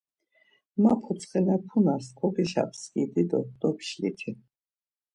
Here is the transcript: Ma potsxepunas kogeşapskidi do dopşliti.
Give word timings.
Ma 0.81 0.93
potsxepunas 1.01 2.05
kogeşapskidi 2.19 3.23
do 3.29 3.39
dopşliti. 3.59 4.31